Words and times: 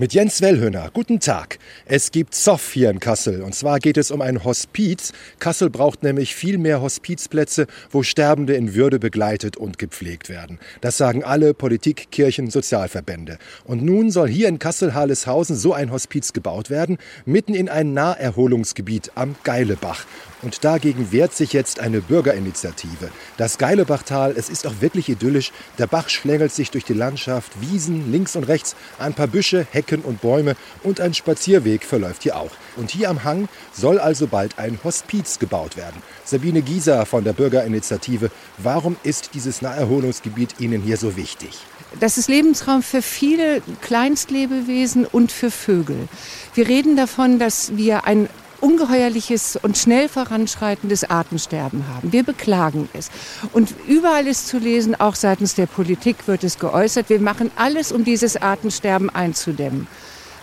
Mit 0.00 0.14
Jens 0.14 0.40
Wellhöhner. 0.40 0.90
Guten 0.92 1.18
Tag. 1.18 1.58
Es 1.84 2.12
gibt 2.12 2.32
Zoff 2.32 2.72
hier 2.72 2.88
in 2.88 3.00
Kassel. 3.00 3.42
Und 3.42 3.56
zwar 3.56 3.80
geht 3.80 3.96
es 3.96 4.12
um 4.12 4.22
ein 4.22 4.44
Hospiz. 4.44 5.12
Kassel 5.40 5.70
braucht 5.70 6.04
nämlich 6.04 6.36
viel 6.36 6.56
mehr 6.56 6.80
Hospizplätze, 6.80 7.66
wo 7.90 8.04
Sterbende 8.04 8.54
in 8.54 8.76
Würde 8.76 9.00
begleitet 9.00 9.56
und 9.56 9.76
gepflegt 9.76 10.28
werden. 10.28 10.60
Das 10.80 10.98
sagen 10.98 11.24
alle 11.24 11.52
Politik, 11.52 12.12
Kirchen, 12.12 12.48
Sozialverbände. 12.48 13.38
Und 13.64 13.82
nun 13.82 14.12
soll 14.12 14.28
hier 14.28 14.46
in 14.46 14.60
Kassel-Harleshausen 14.60 15.56
so 15.56 15.72
ein 15.72 15.90
Hospiz 15.90 16.32
gebaut 16.32 16.70
werden, 16.70 16.98
mitten 17.26 17.54
in 17.54 17.68
ein 17.68 17.92
Naherholungsgebiet 17.92 19.10
am 19.16 19.34
Geilebach. 19.42 20.04
Und 20.42 20.62
dagegen 20.62 21.10
wehrt 21.10 21.34
sich 21.34 21.52
jetzt 21.52 21.80
eine 21.80 22.00
Bürgerinitiative. 22.00 23.10
Das 23.36 23.58
Geilebachtal, 23.58 24.34
es 24.36 24.48
ist 24.48 24.64
auch 24.68 24.80
wirklich 24.80 25.08
idyllisch. 25.08 25.50
Der 25.78 25.88
Bach 25.88 26.08
schlängelt 26.08 26.52
sich 26.52 26.70
durch 26.70 26.84
die 26.84 26.92
Landschaft, 26.92 27.60
Wiesen 27.60 28.12
links 28.12 28.36
und 28.36 28.44
rechts, 28.44 28.76
ein 29.00 29.14
paar 29.14 29.26
Büsche, 29.26 29.66
Hecken 29.72 29.87
und 29.96 30.20
Bäume 30.20 30.54
und 30.82 31.00
ein 31.00 31.14
Spazierweg 31.14 31.84
verläuft 31.84 32.22
hier 32.22 32.36
auch. 32.36 32.50
Und 32.76 32.90
hier 32.90 33.10
am 33.10 33.24
Hang 33.24 33.48
soll 33.72 33.98
also 33.98 34.26
bald 34.26 34.58
ein 34.58 34.78
Hospiz 34.84 35.38
gebaut 35.38 35.76
werden. 35.76 36.02
Sabine 36.24 36.62
Gieser 36.62 37.06
von 37.06 37.24
der 37.24 37.32
Bürgerinitiative, 37.32 38.30
warum 38.58 38.96
ist 39.02 39.30
dieses 39.34 39.62
Naherholungsgebiet 39.62 40.60
Ihnen 40.60 40.82
hier 40.82 40.96
so 40.96 41.16
wichtig? 41.16 41.58
Das 42.00 42.18
ist 42.18 42.28
Lebensraum 42.28 42.82
für 42.82 43.00
viele 43.00 43.62
Kleinstlebewesen 43.80 45.06
und 45.06 45.32
für 45.32 45.50
Vögel. 45.50 46.08
Wir 46.54 46.68
reden 46.68 46.96
davon, 46.96 47.38
dass 47.38 47.76
wir 47.76 48.04
ein 48.04 48.28
ungeheuerliches 48.60 49.58
und 49.60 49.76
schnell 49.76 50.08
voranschreitendes 50.08 51.08
Artensterben 51.08 51.84
haben. 51.88 52.12
Wir 52.12 52.22
beklagen 52.22 52.88
es. 52.92 53.10
Und 53.52 53.74
überall 53.86 54.26
ist 54.26 54.48
zu 54.48 54.58
lesen, 54.58 54.98
auch 54.98 55.14
seitens 55.14 55.54
der 55.54 55.66
Politik 55.66 56.26
wird 56.26 56.44
es 56.44 56.58
geäußert, 56.58 57.08
wir 57.08 57.20
machen 57.20 57.50
alles, 57.56 57.92
um 57.92 58.04
dieses 58.04 58.36
Artensterben 58.36 59.10
einzudämmen. 59.10 59.86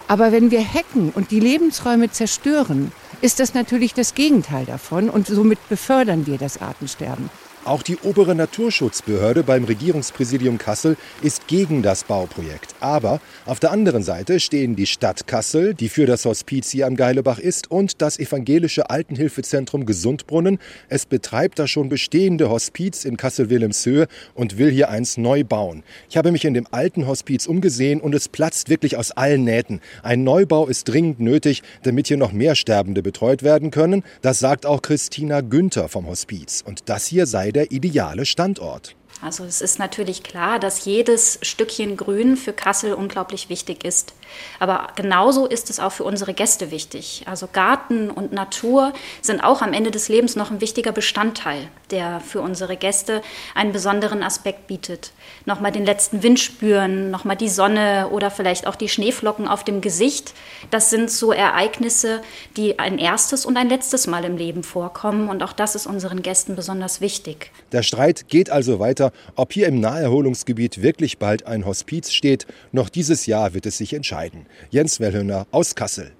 Aber 0.08 0.32
wenn 0.32 0.52
wir 0.52 0.62
hacken 0.62 1.10
und 1.10 1.32
die 1.32 1.40
Lebensräume 1.40 2.12
zerstören, 2.12 2.92
ist 3.22 3.40
das 3.40 3.54
natürlich 3.54 3.94
das 3.94 4.14
Gegenteil 4.14 4.66
davon 4.66 5.10
und 5.10 5.28
somit 5.28 5.68
befördern 5.68 6.28
wir 6.28 6.38
das 6.38 6.62
Artensterben. 6.62 7.30
Auch 7.66 7.82
die 7.82 7.98
obere 8.04 8.36
Naturschutzbehörde 8.36 9.42
beim 9.42 9.64
Regierungspräsidium 9.64 10.60
Kassel 10.60 10.98
ist 11.24 11.48
gegen 11.48 11.82
das 11.82 12.04
Bauprojekt. 12.04 12.76
Aber 12.80 13.20
auf 13.48 13.60
der 13.60 13.72
anderen 13.72 14.04
Seite 14.04 14.40
stehen 14.40 14.76
die 14.76 14.86
Stadt 14.86 15.26
Kassel, 15.26 15.74
die 15.74 15.90
für 15.90 16.06
das 16.06 16.26
Hospiz 16.26 16.70
hier 16.70 16.86
am 16.86 16.96
Geilebach 16.96 17.40
ist, 17.40 17.72
und 17.72 18.04
das 18.04 18.20
evangelische 18.20 18.92
Altenhilfezentrum 18.92 19.88
Gesundbrunnen. 19.88 20.60
Es 20.90 21.08
betreibt 21.08 21.58
das 21.58 21.72
schon 21.72 21.90
bestehende 21.90 22.52
Hospiz 22.52 23.04
in 23.04 23.18
Kassel-Wilhelmshöhe 23.18 24.06
und 24.36 24.60
will 24.60 24.70
hier 24.70 24.90
eins 24.90 25.18
neu 25.18 25.44
bauen. 25.44 25.82
Ich 26.08 26.18
habe 26.18 26.32
mich 26.32 26.46
in 26.46 26.54
dem 26.54 26.68
alten 26.70 27.08
Hospiz 27.08 27.48
umgesehen 27.48 28.00
und 28.00 28.14
es 28.14 28.30
platzt 28.30 28.70
wirklich 28.70 28.96
aus 28.96 29.10
allen 29.10 29.44
Nähten. 29.44 29.82
Ein 30.04 30.24
Neubau 30.24 30.68
ist 30.68 30.84
dringend 30.84 31.20
nötig, 31.20 31.64
damit 31.82 32.06
hier 32.10 32.18
noch 32.18 32.32
mehr 32.32 32.54
Sterbende 32.54 33.02
betreut 33.02 33.42
werden 33.42 33.72
können. 33.72 34.04
Das 34.22 34.38
sagt 34.38 34.68
auch 34.68 34.84
Christina 34.84 35.42
Günther 35.42 35.90
vom 35.90 36.06
Hospiz. 36.06 36.64
Und 36.64 36.90
das 36.90 37.08
hier 37.08 37.26
sei 37.26 37.55
der 37.56 37.72
ideale 37.72 38.26
Standort. 38.26 38.96
Also 39.22 39.44
es 39.46 39.62
ist 39.62 39.80
natürlich 39.80 40.24
klar, 40.24 40.60
dass 40.60 40.86
jedes 40.86 41.40
Stückchen 41.42 41.98
Grün 41.98 42.38
für 42.38 42.54
Kassel 42.54 42.94
unglaublich 42.94 43.50
wichtig 43.50 43.84
ist. 43.84 44.14
Aber 44.60 44.88
genauso 44.96 45.46
ist 45.46 45.70
es 45.70 45.80
auch 45.80 45.92
für 45.92 46.04
unsere 46.04 46.34
Gäste 46.34 46.72
wichtig. 46.72 47.24
Also 47.26 47.48
Garten 47.52 48.10
und 48.10 48.34
Natur 48.34 48.94
sind 49.22 49.42
auch 49.42 49.62
am 49.62 49.74
Ende 49.74 49.92
des 49.92 50.10
Lebens 50.10 50.36
noch 50.36 50.52
ein 50.52 50.62
wichtiger 50.62 50.92
Bestandteil, 50.92 51.68
der 51.92 52.20
für 52.20 52.42
unsere 52.42 52.78
Gäste 52.78 53.22
einen 53.54 53.72
besonderen 53.72 54.24
Aspekt 54.24 54.68
bietet. 54.68 55.12
Nochmal 55.46 55.72
den 55.72 55.86
letzten 55.86 56.24
Wind 56.24 56.40
spüren, 56.40 57.12
nochmal 57.12 57.36
die 57.36 57.50
Sonne 57.50 58.10
oder 58.12 58.32
vielleicht 58.32 58.68
auch 58.68 58.76
die 58.76 58.90
Schneeflocken 58.90 59.48
auf 59.48 59.64
dem 59.64 59.82
Gesicht. 59.82 60.34
Das 60.72 60.90
sind 60.90 61.10
so 61.10 61.32
Ereignisse, 61.32 62.22
die 62.58 62.80
ein 62.80 62.98
erstes 62.98 63.46
und 63.46 63.58
ein 63.58 63.70
letztes 63.70 64.08
Mal 64.08 64.26
im 64.26 64.38
Leben 64.38 64.64
vorkommen. 64.64 65.30
Und 65.30 65.44
auch 65.44 65.54
das 65.54 65.76
ist 65.76 65.88
unseren 65.88 66.22
Gästen 66.22 66.56
besonders 66.56 67.02
wichtig. 67.02 67.52
Der 67.72 67.84
Streit 67.84 68.28
geht 68.28 68.50
also 68.50 68.80
weiter, 68.80 69.05
ob 69.36 69.54
hier 69.54 69.68
im 69.68 69.80
Naherholungsgebiet 69.80 70.82
wirklich 70.82 71.18
bald 71.18 71.46
ein 71.46 71.66
Hospiz 71.66 72.12
steht. 72.12 72.46
Noch 72.72 72.90
dieses 72.90 73.26
Jahr 73.26 73.54
wird 73.54 73.66
es 73.66 73.78
sich 73.78 73.94
entscheiden. 73.94 74.46
Jens 74.70 75.00
Wellhöner 75.00 75.48
aus 75.52 75.76
Kassel. 75.76 76.12